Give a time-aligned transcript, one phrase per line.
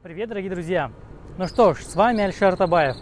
[0.00, 0.92] Привет, дорогие друзья!
[1.38, 2.94] Ну что ж, с вами Альшер Табаев.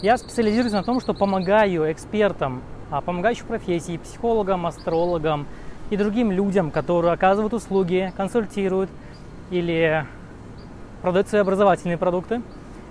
[0.00, 5.46] Я специализируюсь на том, что помогаю экспертам, а, помогающим профессии, психологам, астрологам
[5.90, 8.88] и другим людям, которые оказывают услуги, консультируют
[9.50, 10.06] или
[11.02, 12.40] продают свои образовательные продукты.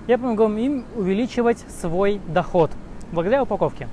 [0.06, 2.70] Я помогу им увеличивать свой доход
[3.12, 3.90] благодаря упаковке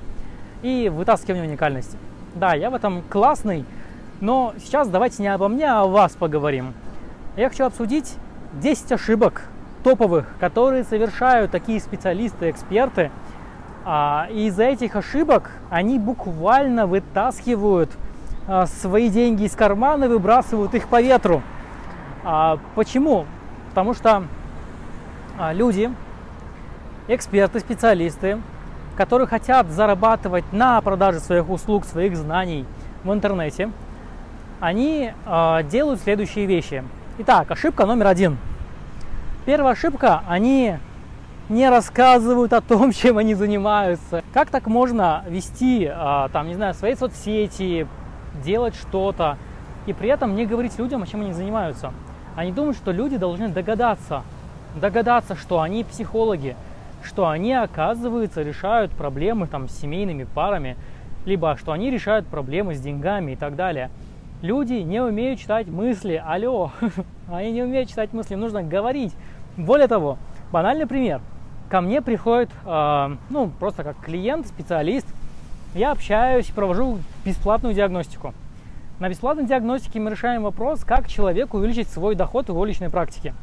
[0.61, 1.97] и вытаскиванию уникальности.
[2.35, 3.65] Да, я в этом классный,
[4.21, 6.75] но сейчас давайте не обо мне, а о вас поговорим.
[7.35, 8.13] Я хочу обсудить
[8.61, 9.49] 10 ошибок
[9.85, 13.11] топовых, которые совершают такие специалисты, эксперты.
[13.85, 17.91] А, и из-за этих ошибок они буквально вытаскивают
[18.47, 21.43] а, свои деньги из кармана, выбрасывают их по ветру.
[22.23, 23.27] А, почему?
[23.69, 24.23] Потому что
[25.51, 25.91] люди,
[27.07, 28.39] эксперты, специалисты,
[28.97, 32.65] которые хотят зарабатывать на продаже своих услуг, своих знаний
[33.03, 33.69] в интернете,
[34.61, 35.11] они
[35.69, 36.85] делают следующие вещи.
[37.19, 38.37] Итак, ошибка номер один–
[39.45, 40.77] Первая ошибка, они
[41.49, 44.23] не рассказывают о том, чем они занимаются.
[44.33, 47.87] Как так можно вести, а, там, не знаю, свои соцсети,
[48.43, 49.37] делать что-то,
[49.85, 51.93] и при этом не говорить людям, чем они занимаются.
[52.35, 54.23] Они думают, что люди должны догадаться,
[54.81, 56.55] догадаться, что они психологи,
[57.03, 60.75] что они, оказывается, решают проблемы там, с семейными парами,
[61.25, 63.91] либо что они решают проблемы с деньгами и так далее.
[64.41, 66.21] Люди не умеют читать мысли.
[66.23, 66.71] Алло,
[67.31, 69.13] они не умеют читать мысли, нужно говорить.
[69.57, 70.17] Более того,
[70.51, 71.21] банальный пример.
[71.69, 75.07] Ко мне приходит, э, ну, просто как клиент, специалист,
[75.73, 78.33] я общаюсь, провожу бесплатную диагностику.
[78.99, 83.33] На бесплатной диагностике мы решаем вопрос, как человеку увеличить свой доход в его личной практике.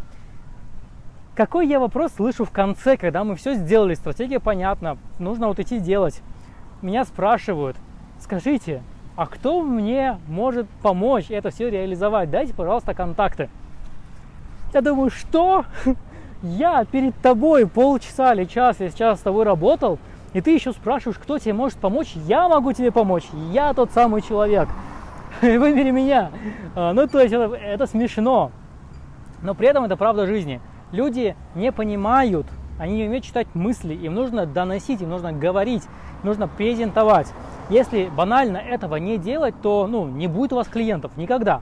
[1.34, 5.78] Какой я вопрос слышу в конце, когда мы все сделали, стратегия понятна, нужно вот идти
[5.78, 6.22] делать.
[6.82, 7.76] Меня спрашивают,
[8.20, 8.82] скажите,
[9.16, 12.30] а кто мне может помочь это все реализовать?
[12.30, 13.48] Дайте, пожалуйста, контакты.
[14.72, 15.66] Я думаю, что?
[16.42, 19.98] Я перед тобой полчаса или час, я сейчас с тобой работал,
[20.32, 22.14] и ты еще спрашиваешь, кто тебе может помочь?
[22.26, 24.68] Я могу тебе помочь, я тот самый человек.
[25.42, 26.30] Выбери меня.
[26.74, 28.50] А, ну, то есть это, это смешно.
[29.42, 30.60] Но при этом это правда жизни.
[30.90, 32.46] Люди не понимают,
[32.78, 35.82] они не умеют читать мысли, им нужно доносить, им нужно говорить,
[36.22, 37.28] нужно презентовать.
[37.68, 41.60] Если банально этого не делать, то ну, не будет у вас клиентов никогда.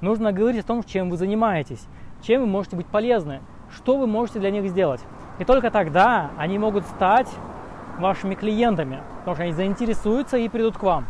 [0.00, 1.86] Нужно говорить о том, чем вы занимаетесь
[2.22, 3.40] чем вы можете быть полезны,
[3.74, 5.00] что вы можете для них сделать.
[5.38, 7.28] И только тогда они могут стать
[7.98, 11.06] вашими клиентами, потому что они заинтересуются и придут к вам.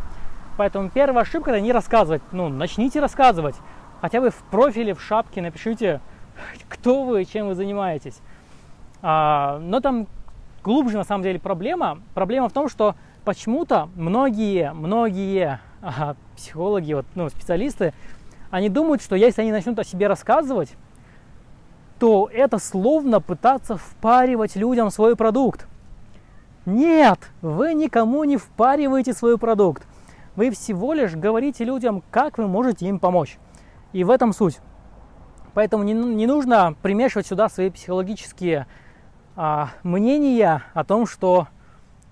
[0.57, 2.23] Поэтому первая ошибка– это не рассказывать.
[2.33, 3.57] Ну, начните рассказывать.
[4.01, 6.01] Хотя бы в профиле, в шапке напишите,
[6.69, 8.21] кто вы, чем вы занимаетесь.
[9.01, 10.07] А, но там
[10.63, 12.01] глубже на самом деле проблема.
[12.15, 17.95] Проблема в том, что почему-то многие, многие а, психологи, вот, ну, специалисты,
[18.51, 20.75] они думают, что если они начнут о себе рассказывать,
[22.03, 25.69] то это словно пытаться впаривать людям свой продукт.
[26.67, 29.87] Нет, вы никому не впариваете свой продукт.
[30.35, 33.39] Вы всего лишь говорите людям, как вы можете им помочь.
[33.93, 34.59] И в этом суть.
[35.55, 38.67] Поэтому не, не нужно примешивать сюда свои психологические
[39.37, 41.47] а, мнения о том, что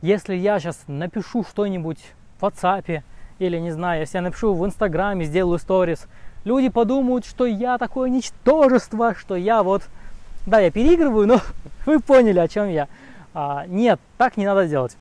[0.03, 1.99] если я сейчас напишу что-нибудь
[2.39, 3.03] в WhatsApp
[3.41, 6.07] или, не знаю, если я напишу в Инстаграме, сделаю сторис–
[6.45, 9.83] люди подумают, что я такое ничтожество, что я вот,
[10.47, 11.41] да, я переигрываю, но
[11.87, 12.89] вы поняли, о чем я.
[13.35, 14.97] А, нет, так не надо делать.